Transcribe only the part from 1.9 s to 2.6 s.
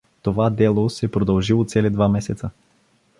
месеца.